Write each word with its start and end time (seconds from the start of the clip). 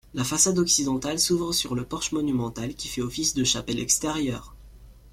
La 0.15 0.23
façade 0.23 0.57
occidentale 0.57 1.19
s'ouvre 1.19 1.53
sur 1.53 1.75
le 1.75 1.85
porche 1.85 2.11
monumental, 2.11 2.73
qui 2.73 2.87
fait 2.87 3.03
office 3.03 3.35
de 3.35 3.43
chapelle 3.43 3.79
extérieure. 3.79 4.55